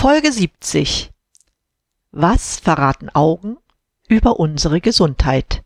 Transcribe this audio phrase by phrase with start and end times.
[0.00, 1.12] Folge 70.
[2.10, 3.58] Was verraten Augen
[4.08, 5.62] über unsere Gesundheit?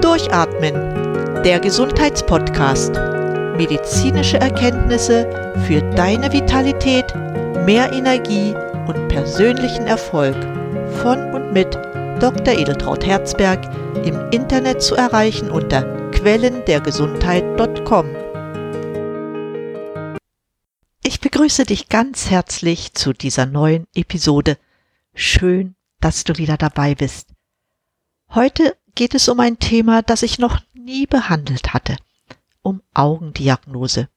[0.00, 1.42] Durchatmen.
[1.42, 2.92] Der Gesundheitspodcast.
[3.56, 5.28] Medizinische Erkenntnisse
[5.66, 7.12] für deine Vitalität,
[7.66, 8.54] mehr Energie
[8.86, 10.36] und persönlichen Erfolg.
[11.02, 11.74] Von und mit
[12.20, 12.56] Dr.
[12.56, 13.68] Edeltraut Herzberg
[14.04, 15.82] im Internet zu erreichen unter
[16.12, 18.19] quellendergesundheit.com.
[21.20, 24.56] Ich begrüße dich ganz herzlich zu dieser neuen Episode.
[25.12, 27.34] Schön, dass du wieder dabei bist.
[28.30, 31.98] Heute geht es um ein Thema, das ich noch nie behandelt hatte,
[32.62, 34.08] um Augendiagnose.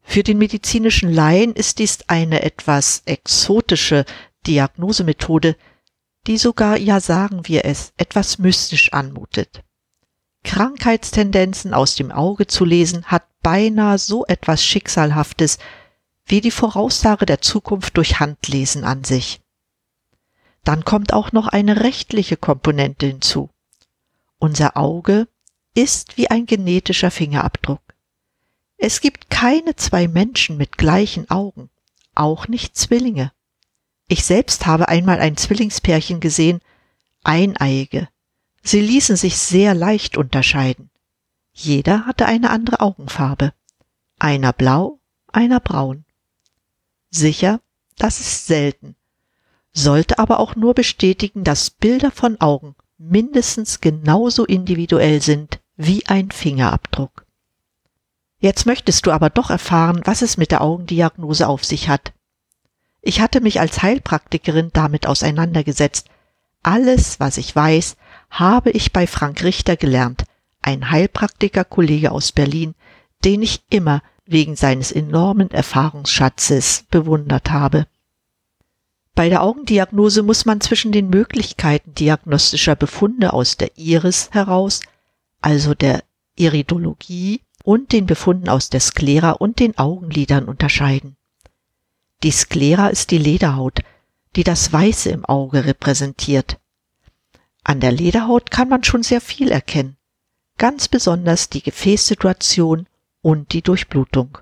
[0.00, 4.06] Für den medizinischen Laien ist dies eine etwas exotische
[4.46, 5.58] Diagnosemethode,
[6.26, 9.62] die sogar, ja sagen wir es, etwas mystisch anmutet.
[10.42, 15.58] Krankheitstendenzen aus dem Auge zu lesen, hat beinahe so etwas Schicksalhaftes
[16.26, 19.40] wie die Voraussage der Zukunft durch Handlesen an sich.
[20.62, 23.50] Dann kommt auch noch eine rechtliche Komponente hinzu.
[24.38, 25.28] Unser Auge
[25.74, 27.82] ist wie ein genetischer Fingerabdruck.
[28.76, 31.70] Es gibt keine zwei Menschen mit gleichen Augen,
[32.14, 33.32] auch nicht Zwillinge.
[34.08, 36.60] Ich selbst habe einmal ein Zwillingspärchen gesehen,
[37.24, 38.08] Eineiige.
[38.62, 40.90] Sie ließen sich sehr leicht unterscheiden.
[41.52, 43.54] Jeder hatte eine andere Augenfarbe.
[44.18, 45.00] Einer blau,
[45.32, 46.04] einer braun.
[47.16, 47.60] Sicher,
[47.96, 48.96] das ist selten,
[49.72, 56.32] sollte aber auch nur bestätigen, dass Bilder von Augen mindestens genauso individuell sind wie ein
[56.32, 57.24] Fingerabdruck.
[58.40, 62.12] Jetzt möchtest du aber doch erfahren, was es mit der Augendiagnose auf sich hat.
[63.00, 66.08] Ich hatte mich als Heilpraktikerin damit auseinandergesetzt.
[66.64, 67.96] Alles, was ich weiß,
[68.28, 70.24] habe ich bei Frank Richter gelernt,
[70.62, 72.74] ein Heilpraktikerkollege aus Berlin,
[73.24, 77.86] den ich immer wegen seines enormen Erfahrungsschatzes bewundert habe.
[79.14, 84.80] Bei der Augendiagnose muss man zwischen den Möglichkeiten diagnostischer Befunde aus der Iris heraus,
[85.40, 86.02] also der
[86.36, 91.16] Iridologie, und den Befunden aus der Sklera und den Augenlidern unterscheiden.
[92.22, 93.80] Die Sklera ist die Lederhaut,
[94.36, 96.58] die das Weiße im Auge repräsentiert.
[97.62, 99.96] An der Lederhaut kann man schon sehr viel erkennen,
[100.58, 102.86] ganz besonders die Gefäßsituation
[103.24, 104.36] und die Durchblutung.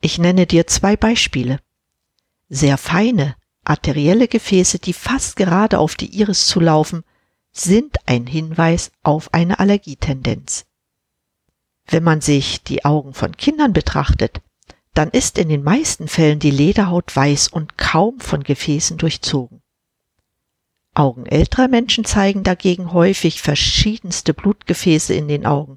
[0.00, 1.60] Ich nenne dir zwei Beispiele.
[2.48, 7.04] Sehr feine, arterielle Gefäße, die fast gerade auf die Iris zulaufen,
[7.52, 10.64] sind ein Hinweis auf eine Allergietendenz.
[11.86, 14.40] Wenn man sich die Augen von Kindern betrachtet,
[14.94, 19.60] dann ist in den meisten Fällen die Lederhaut weiß und kaum von Gefäßen durchzogen.
[20.94, 25.76] Augen älterer Menschen zeigen dagegen häufig verschiedenste Blutgefäße in den Augen,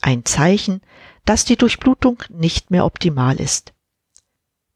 [0.00, 0.80] ein Zeichen,
[1.24, 3.72] dass die Durchblutung nicht mehr optimal ist.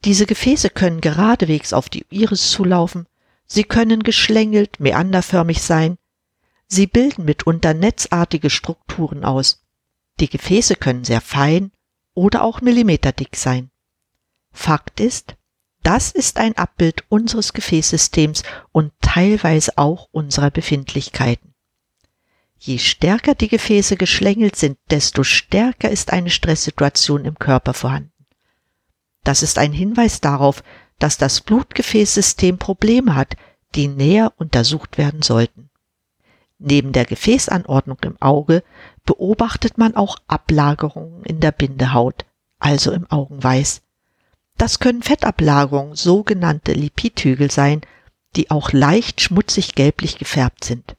[0.04, 3.06] Diese Gefäße können geradewegs auf die Iris zulaufen,
[3.46, 5.98] sie können geschlängelt, meanderförmig sein,
[6.66, 9.64] sie bilden mitunter netzartige Strukturen aus.
[10.20, 11.72] Die Gefäße können sehr fein
[12.14, 13.70] oder auch millimeterdick sein.
[14.52, 15.36] Fakt ist,
[15.82, 18.42] das ist ein Abbild unseres Gefäßsystems
[18.72, 21.54] und teilweise auch unserer Befindlichkeiten.
[22.58, 28.12] Je stärker die Gefäße geschlängelt sind, desto stärker ist eine Stresssituation im Körper vorhanden.
[29.22, 30.62] Das ist ein Hinweis darauf,
[30.98, 33.36] dass das Blutgefäßsystem Probleme hat,
[33.74, 35.70] die näher untersucht werden sollten.
[36.58, 38.64] Neben der Gefäßanordnung im Auge
[39.04, 42.26] beobachtet man auch Ablagerungen in der Bindehaut,
[42.58, 43.82] also im Augenweiß.
[44.56, 47.82] Das können Fettablagerungen, sogenannte Lipidhügel sein,
[48.34, 50.96] die auch leicht schmutzig gelblich gefärbt sind.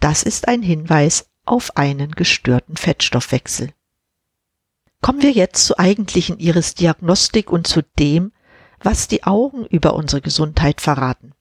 [0.00, 3.72] Das ist ein Hinweis auf einen gestörten Fettstoffwechsel.
[5.00, 8.32] Kommen wir jetzt zur eigentlichen Iris-Diagnostik und zu dem,
[8.80, 11.32] was die Augen über unsere Gesundheit verraten.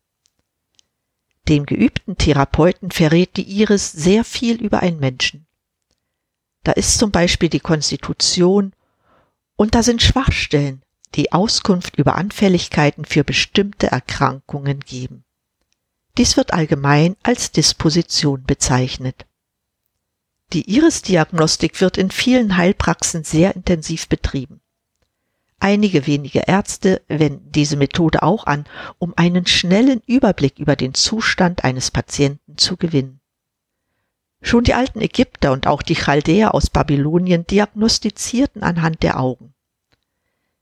[1.47, 5.47] Dem geübten Therapeuten verrät die Iris sehr viel über einen Menschen.
[6.63, 8.73] Da ist zum Beispiel die Konstitution
[9.55, 10.83] und da sind Schwachstellen,
[11.15, 15.23] die Auskunft über Anfälligkeiten für bestimmte Erkrankungen geben.
[16.17, 19.27] Dies wird allgemein als Disposition bezeichnet.
[20.53, 24.61] Die Iris-Diagnostik wird in vielen Heilpraxen sehr intensiv betrieben.
[25.59, 28.65] Einige wenige Ärzte wenden diese Methode auch an,
[28.97, 33.19] um einen schnellen Überblick über den Zustand eines Patienten zu gewinnen.
[34.41, 39.53] Schon die alten Ägypter und auch die Chaldäer aus Babylonien diagnostizierten anhand der Augen.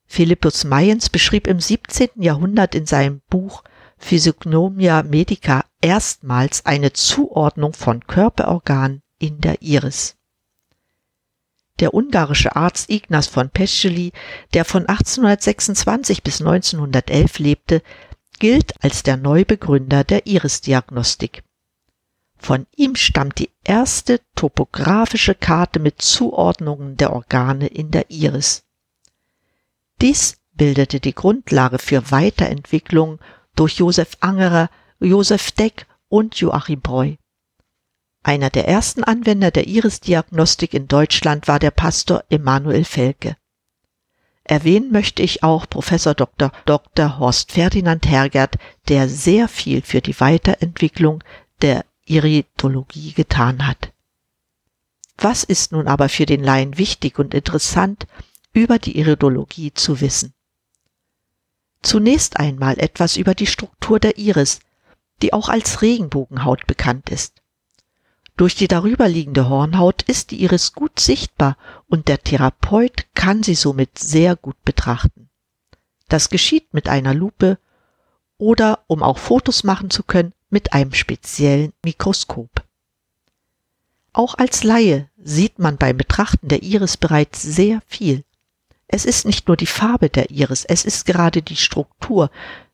[0.05, 2.21] Philippus Mayens beschrieb im 17.
[2.21, 3.63] Jahrhundert in seinem Buch
[3.97, 10.15] Physiognomia Medica erstmals eine Zuordnung von Körperorganen in der Iris.
[11.79, 14.13] Der ungarische Arzt Ignaz von Pescheli,
[14.53, 17.81] der von 1826 bis 1911 lebte,
[18.39, 21.43] gilt als der Neubegründer der Irisdiagnostik.
[22.37, 28.63] Von ihm stammt die erste topografische Karte mit Zuordnungen der Organe in der Iris.
[30.01, 33.19] Dies bildete die Grundlage für Weiterentwicklung
[33.55, 34.69] durch Josef Angerer,
[34.99, 37.15] Josef Deck und Joachim Breu.
[38.23, 43.37] Einer der ersten Anwender der Irisdiagnostik in Deutschland war der Pastor Emanuel Felke.
[44.43, 46.51] Erwähnen möchte ich auch Professor Dr.
[46.65, 47.17] Dr.
[47.17, 48.57] Horst Ferdinand Hergert,
[48.87, 51.23] der sehr viel für die Weiterentwicklung
[51.61, 53.91] der Iridologie getan hat.
[55.17, 58.05] Was ist nun aber für den Laien wichtig und interessant,
[58.53, 60.34] über die Iridologie zu wissen?
[61.85, 64.59] Zunächst einmal etwas über die Struktur der Iris,
[65.21, 67.43] die auch als Regenbogenhaut bekannt ist.
[68.37, 73.99] Durch die darüberliegende Hornhaut ist die Iris gut sichtbar und der Therapeut kann sie somit
[73.99, 75.29] sehr gut betrachten.
[76.09, 77.59] Das geschieht mit einer Lupe
[78.39, 82.63] oder, um auch Fotos machen zu können, mit einem speziellen Mikroskop.
[84.11, 88.24] Auch als Laie sieht man beim Betrachten der Iris bereits sehr viel.
[88.87, 92.29] Es ist nicht nur die Farbe der Iris, es ist gerade die Struktur,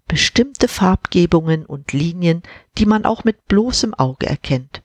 [0.07, 2.43] bestimmte Farbgebungen und Linien,
[2.77, 4.83] die man auch mit bloßem Auge erkennt.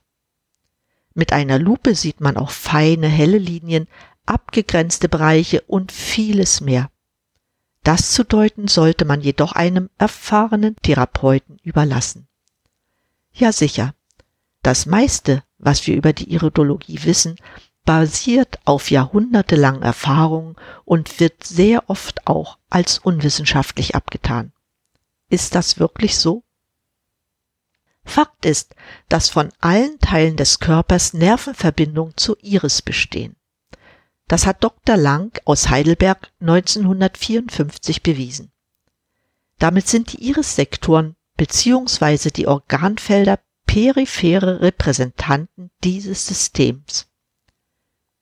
[1.13, 3.87] Mit einer Lupe sieht man auch feine, helle Linien,
[4.25, 6.89] abgegrenzte Bereiche und vieles mehr.
[7.83, 12.27] Das zu deuten sollte man jedoch einem erfahrenen Therapeuten überlassen.
[13.33, 13.95] Ja sicher,
[14.61, 17.37] das meiste, was wir über die Iridologie wissen,
[17.87, 24.51] basiert auf jahrhundertelangen Erfahrungen und wird sehr oft auch als unwissenschaftlich abgetan.
[25.29, 26.43] Ist das wirklich so?
[28.03, 28.75] Fakt ist,
[29.07, 33.37] dass von allen Teilen des Körpers Nervenverbindungen zur Iris bestehen.
[34.27, 34.97] Das hat Dr.
[34.97, 38.51] Lang aus Heidelberg 1954 bewiesen.
[39.59, 42.31] Damit sind die Irissektoren bzw.
[42.31, 47.07] die Organfelder periphere Repräsentanten dieses Systems.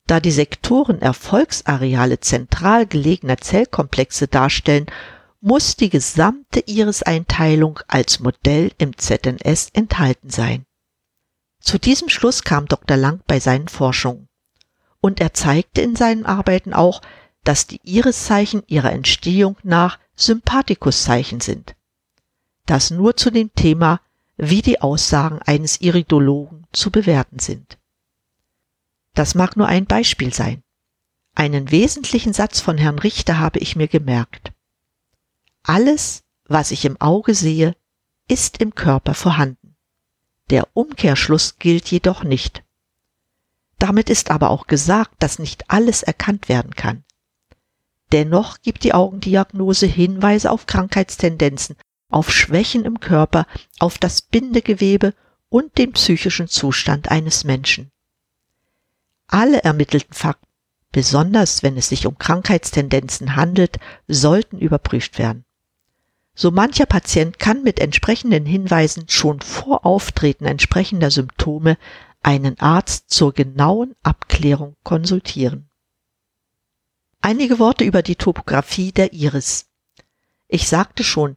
[0.07, 4.85] Da die Sektoren Erfolgsareale zentral gelegener Zellkomplexe darstellen
[5.41, 10.65] muss die gesamte Iris-Einteilung als Modell im ZNS enthalten sein.
[11.59, 12.97] Zu diesem Schluss kam Dr.
[12.97, 14.27] Lang bei seinen Forschungen.
[15.01, 17.01] Und er zeigte in seinen Arbeiten auch,
[17.43, 21.75] dass die Iriszeichen ihrer Entstehung nach Sympathikuszeichen sind.
[22.65, 24.01] Das nur zu dem Thema,
[24.37, 27.77] wie die Aussagen eines Iridologen zu bewerten sind.
[29.15, 30.61] Das mag nur ein Beispiel sein.
[31.33, 34.53] Einen wesentlichen Satz von Herrn Richter habe ich mir gemerkt.
[35.63, 37.75] Alles, was ich im Auge sehe,
[38.27, 39.75] ist im Körper vorhanden.
[40.49, 42.63] Der Umkehrschluss gilt jedoch nicht.
[43.79, 47.03] Damit ist aber auch gesagt, dass nicht alles erkannt werden kann.
[48.11, 51.75] Dennoch gibt die Augendiagnose Hinweise auf Krankheitstendenzen,
[52.09, 53.47] auf Schwächen im Körper,
[53.79, 55.13] auf das Bindegewebe
[55.49, 57.91] und den psychischen Zustand eines Menschen.
[59.35, 60.47] Alle ermittelten Fakten,
[60.93, 65.43] besonders wenn es sich um Krankheitstendenzen handelt, sollten überprüft werden.
[66.35, 71.77] So mancher Patient kann mit entsprechenden Hinweisen schon vor Auftreten entsprechender Symptome
[72.23, 75.69] einen Arzt zur genauen Abklärung konsultieren.
[77.19, 79.65] Einige Worte über die Topographie der Iris.
[80.47, 81.35] Ich sagte schon,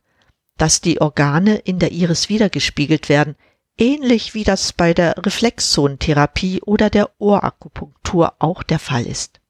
[0.57, 3.35] dass die Organe in der Iris wiedergespiegelt werden,
[3.79, 9.41] ähnlich wie das bei der Reflexzonentherapie oder der Ohrakupunktur auch der Fall ist.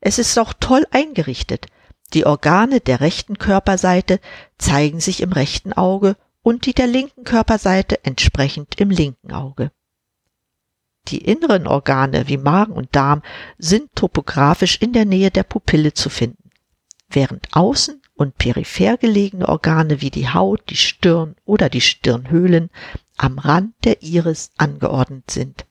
[0.00, 1.66] Es ist auch toll eingerichtet,
[2.12, 4.20] die Organe der rechten Körperseite
[4.58, 9.72] zeigen sich im rechten Auge und die der linken Körperseite entsprechend im linken Auge.
[11.08, 13.22] Die inneren Organe wie Magen und Darm
[13.58, 16.50] sind topografisch in der Nähe der Pupille zu finden,
[17.08, 22.70] während außen und peripher gelegene Organe wie die Haut, die Stirn oder die Stirnhöhlen
[23.16, 25.66] am Rand der Iris angeordnet sind.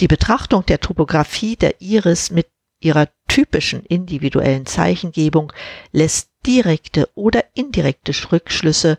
[0.00, 2.48] Die Betrachtung der Topographie der Iris mit
[2.80, 5.52] ihrer typischen individuellen Zeichengebung
[5.92, 8.98] lässt direkte oder indirekte Rückschlüsse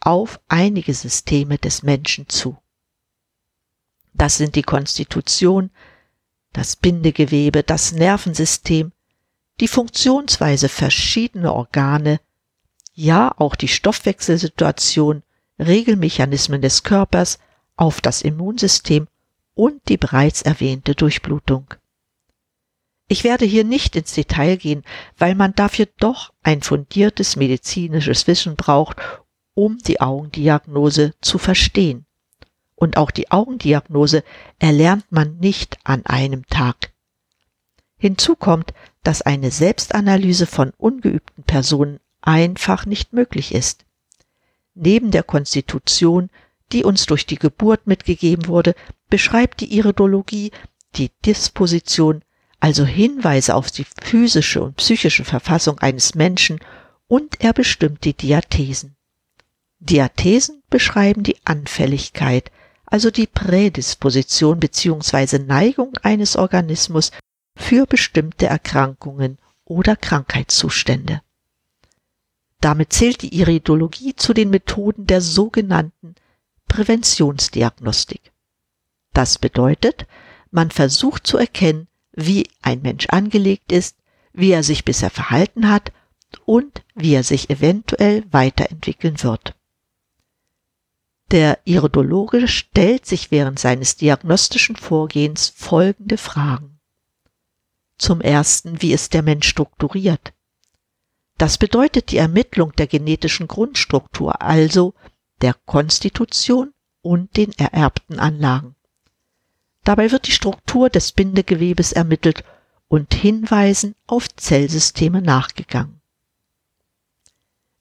[0.00, 2.58] auf einige Systeme des Menschen zu.
[4.14, 5.70] Das sind die Konstitution,
[6.52, 8.92] das Bindegewebe, das Nervensystem,
[9.60, 12.20] die Funktionsweise verschiedener Organe,
[12.94, 15.22] ja auch die Stoffwechselsituation,
[15.58, 17.38] Regelmechanismen des Körpers,
[17.76, 19.06] auf das Immunsystem
[19.54, 21.74] und die bereits erwähnte Durchblutung.
[23.08, 24.84] Ich werde hier nicht ins Detail gehen,
[25.16, 28.98] weil man dafür doch ein fundiertes medizinisches Wissen braucht,
[29.54, 32.04] um die Augendiagnose zu verstehen.
[32.74, 34.22] Und auch die Augendiagnose
[34.58, 36.92] erlernt man nicht an einem Tag.
[37.96, 43.84] Hinzu kommt, dass eine Selbstanalyse von ungeübten Personen einfach nicht möglich ist.
[44.80, 46.30] Neben der Konstitution,
[46.70, 48.76] die uns durch die Geburt mitgegeben wurde,
[49.10, 50.52] beschreibt die Iridologie
[50.94, 52.22] die Disposition,
[52.60, 56.60] also Hinweise auf die physische und psychische Verfassung eines Menschen
[57.08, 58.94] und er bestimmt die Diathesen.
[59.80, 62.52] Diathesen beschreiben die Anfälligkeit,
[62.86, 65.40] also die Prädisposition bzw.
[65.40, 67.10] Neigung eines Organismus
[67.56, 71.20] für bestimmte Erkrankungen oder Krankheitszustände.
[72.60, 76.14] Damit zählt die Iridologie zu den Methoden der sogenannten
[76.66, 78.32] Präventionsdiagnostik.
[79.12, 80.06] Das bedeutet,
[80.50, 83.96] man versucht zu erkennen, wie ein Mensch angelegt ist,
[84.32, 85.92] wie er sich bisher verhalten hat
[86.44, 89.54] und wie er sich eventuell weiterentwickeln wird.
[91.30, 96.80] Der Iridologe stellt sich während seines diagnostischen Vorgehens folgende Fragen.
[97.98, 100.32] Zum ersten, wie ist der Mensch strukturiert?
[101.38, 104.94] Das bedeutet die Ermittlung der genetischen Grundstruktur, also
[105.40, 108.74] der Konstitution und den ererbten Anlagen.
[109.84, 112.44] Dabei wird die Struktur des Bindegewebes ermittelt
[112.88, 116.00] und Hinweisen auf Zellsysteme nachgegangen.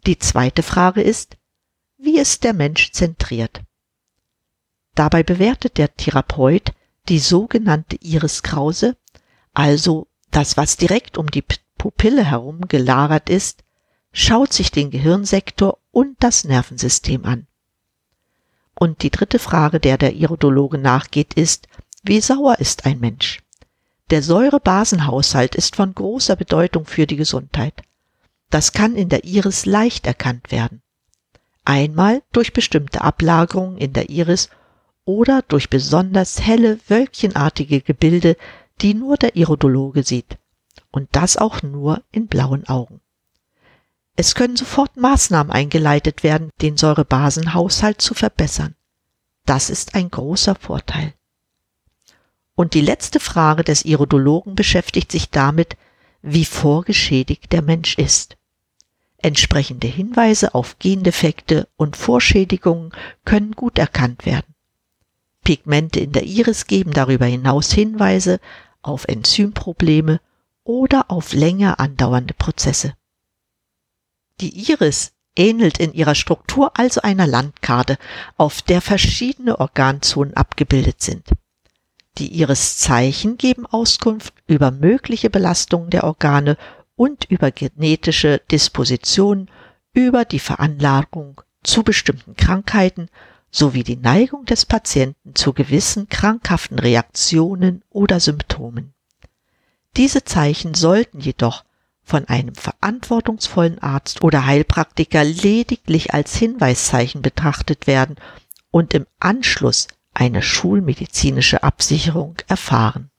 [0.05, 1.35] Die zweite Frage ist,
[1.97, 3.61] wie ist der Mensch zentriert?
[4.93, 6.73] Dabei bewertet der Therapeut
[7.09, 8.95] die sogenannte Iris-Krause,
[9.53, 11.41] also das, was direkt um die
[11.77, 13.63] Pupille herum gelagert ist,
[14.11, 17.47] schaut sich den Gehirnsektor und das Nervensystem an.
[18.73, 21.67] Und die dritte Frage, der der Iridologe nachgeht, ist,
[22.03, 23.41] wie sauer ist ein Mensch?
[24.09, 27.81] Der Säurebasenhaushalt ist von großer Bedeutung für die Gesundheit.
[28.49, 30.81] Das kann in der Iris leicht erkannt werden.
[31.65, 34.49] Einmal durch bestimmte Ablagerungen in der Iris
[35.03, 38.37] oder durch besonders helle, wölkchenartige Gebilde,
[38.81, 40.37] die nur der Iridologe sieht.
[40.91, 43.01] Und das auch nur in blauen Augen.
[44.15, 48.75] Es können sofort Maßnahmen eingeleitet werden, den Säurebasenhaushalt zu verbessern.
[49.45, 51.13] Das ist ein großer Vorteil.
[52.55, 55.77] Und die letzte Frage des Iridologen beschäftigt sich damit,
[56.23, 58.37] wie vorgeschädigt der Mensch ist.
[59.19, 62.91] Entsprechende Hinweise auf Gendefekte und Vorschädigungen
[63.25, 64.55] können gut erkannt werden.
[65.43, 68.39] Pigmente in der Iris geben darüber hinaus Hinweise
[68.81, 70.19] auf Enzymprobleme
[70.67, 72.93] oder auf länger andauernde Prozesse.
[74.41, 77.97] Die Iris ähnelt in ihrer Struktur also einer Landkarte,
[78.35, 81.29] auf der verschiedene Organzonen abgebildet sind.
[82.17, 86.57] Die Iriszeichen geben Auskunft über mögliche Belastungen der Organe
[86.95, 89.49] und über genetische Dispositionen,
[89.93, 93.09] über die Veranlagung zu bestimmten Krankheiten
[93.51, 98.93] sowie die Neigung des Patienten zu gewissen krankhaften Reaktionen oder Symptomen.
[99.97, 101.65] Diese Zeichen sollten jedoch
[102.03, 108.15] von einem verantwortungsvollen Arzt oder Heilpraktiker lediglich als Hinweiszeichen betrachtet werden
[108.69, 113.09] und im Anschluss eine schulmedizinische Absicherung erfahren.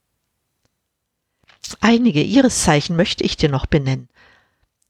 [1.81, 4.07] Einige Iriszeichen möchte ich dir noch benennen.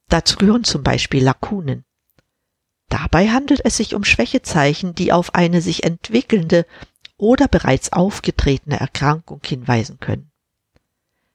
[0.08, 1.86] Dazu gehören zum Beispiel Lakunen.
[2.88, 6.66] Dabei handelt es sich um Schwächezeichen, die auf eine sich entwickelnde
[7.18, 10.29] oder bereits aufgetretene Erkrankung hinweisen können.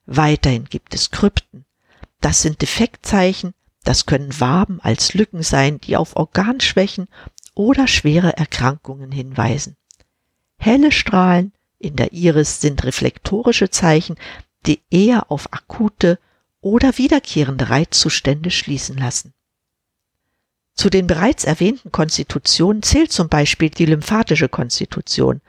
[0.06, 1.64] Weiterhin gibt es Krypten.
[2.20, 7.08] Das sind Defektzeichen, das können Waben als Lücken sein, die auf Organschwächen
[7.54, 9.76] oder schwere Erkrankungen hinweisen.
[10.58, 14.16] Helle Strahlen in der Iris sind reflektorische Zeichen,
[14.66, 16.18] die eher auf akute
[16.60, 19.34] oder wiederkehrende Reizzustände schließen lassen.
[20.74, 25.40] Zu den bereits erwähnten Konstitutionen zählt zum Beispiel die lymphatische Konstitution.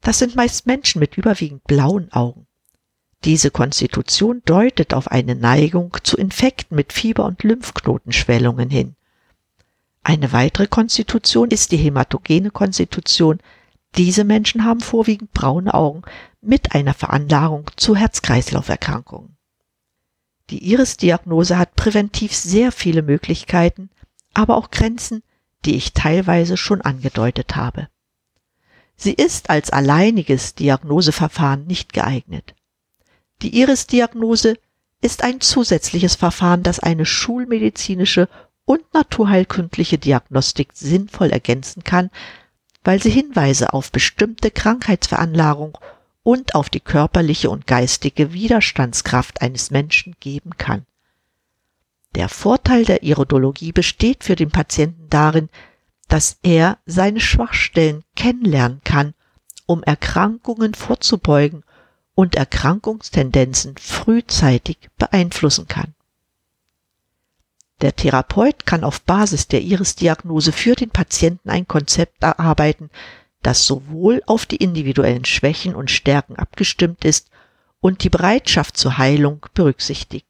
[0.00, 2.46] Das sind meist Menschen mit überwiegend blauen Augen.
[3.24, 8.96] Diese Konstitution deutet auf eine Neigung zu Infekten mit Fieber- und Lymphknotenschwellungen hin.
[10.02, 13.38] Eine weitere Konstitution ist die hämatogene Konstitution.
[13.96, 16.02] Diese Menschen haben vorwiegend braune Augen
[16.40, 19.36] mit einer Veranlagung zu Herz-Kreislauf-Erkrankungen.
[20.50, 23.90] Die Iris-Diagnose hat präventiv sehr viele Möglichkeiten,
[24.34, 25.22] aber auch Grenzen,
[25.64, 27.88] die ich teilweise schon angedeutet habe.
[28.96, 32.54] Sie ist als alleiniges Diagnoseverfahren nicht geeignet.
[33.42, 34.56] Die Iris-Diagnose
[35.00, 38.28] ist ein zusätzliches Verfahren, das eine schulmedizinische
[38.64, 42.10] und naturheilkundliche Diagnostik sinnvoll ergänzen kann,
[42.84, 45.76] weil sie Hinweise auf bestimmte Krankheitsveranlagung
[46.22, 50.86] und auf die körperliche und geistige Widerstandskraft eines Menschen geben kann.
[52.14, 55.48] Der Vorteil der Iridologie besteht für den Patienten darin,
[56.06, 59.14] dass er seine Schwachstellen kennenlernen kann,
[59.66, 61.64] um Erkrankungen vorzubeugen
[62.14, 65.94] und Erkrankungstendenzen frühzeitig beeinflussen kann.
[67.80, 72.90] Der Therapeut kann auf Basis der Iris-Diagnose für den Patienten ein Konzept erarbeiten,
[73.42, 77.28] das sowohl auf die individuellen Schwächen und Stärken abgestimmt ist
[77.80, 80.26] und die Bereitschaft zur Heilung berücksichtigt.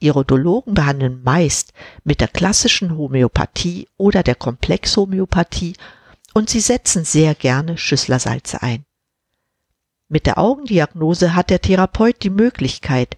[0.00, 1.72] Irodologen behandeln meist
[2.04, 5.74] mit der klassischen Homöopathie oder der Komplexhomöopathie
[6.34, 8.84] und sie setzen sehr gerne Schüsslersalze ein.
[10.08, 13.16] Mit der Augendiagnose hat der Therapeut die Möglichkeit,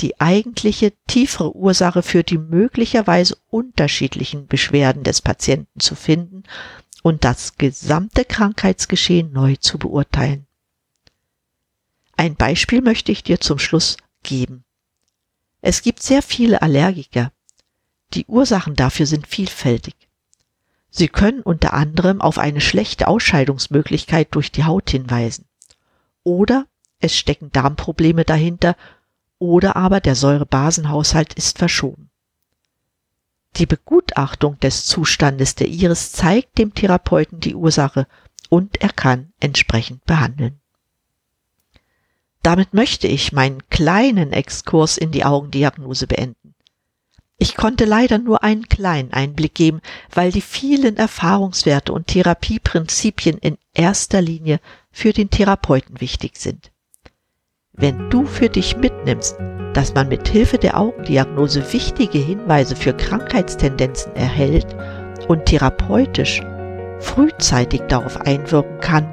[0.00, 6.42] die eigentliche tiefere Ursache für die möglicherweise unterschiedlichen Beschwerden des Patienten zu finden
[7.02, 10.46] und das gesamte Krankheitsgeschehen neu zu beurteilen.
[12.16, 14.64] Ein Beispiel möchte ich dir zum Schluss geben.
[15.60, 17.32] Es gibt sehr viele Allergiker.
[18.14, 19.94] Die Ursachen dafür sind vielfältig.
[20.90, 25.46] Sie können unter anderem auf eine schlechte Ausscheidungsmöglichkeit durch die Haut hinweisen.
[26.24, 26.66] Oder
[27.00, 28.76] es stecken Darmprobleme dahinter
[29.38, 32.10] oder aber der Säurebasenhaushalt ist verschoben.
[33.56, 38.06] Die Begutachtung des Zustandes der Iris zeigt dem Therapeuten die Ursache
[38.48, 40.60] und er kann entsprechend behandeln.
[42.42, 46.54] Damit möchte ich meinen kleinen Exkurs in die Augendiagnose beenden.
[47.38, 49.80] Ich konnte leider nur einen kleinen Einblick geben,
[50.12, 54.60] weil die vielen Erfahrungswerte und Therapieprinzipien in erster Linie
[54.92, 56.70] für den Therapeuten wichtig sind.
[57.72, 59.36] Wenn du für dich mitnimmst,
[59.72, 64.66] dass man mit Hilfe der Augendiagnose wichtige Hinweise für Krankheitstendenzen erhält
[65.28, 66.42] und therapeutisch
[67.00, 69.06] frühzeitig darauf einwirken kann,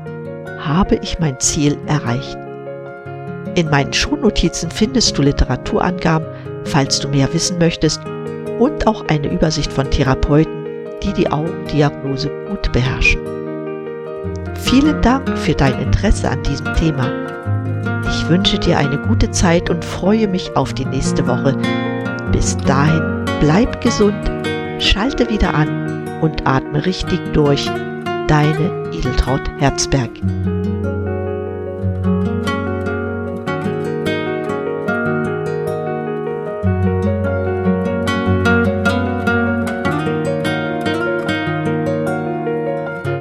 [0.59, 2.38] habe ich mein Ziel erreicht.
[3.55, 6.27] In meinen Schulnotizen findest du Literaturangaben,
[6.65, 8.01] falls du mehr wissen möchtest,
[8.59, 10.65] und auch eine Übersicht von Therapeuten,
[11.01, 13.19] die die Augendiagnose gut beherrschen.
[14.55, 17.09] Vielen Dank für dein Interesse an diesem Thema.
[18.09, 21.55] Ich wünsche dir eine gute Zeit und freue mich auf die nächste Woche.
[22.31, 24.31] Bis dahin, bleib gesund,
[24.79, 27.70] schalte wieder an und atme richtig durch.
[28.27, 30.11] Deine Edeltraut Herzberg.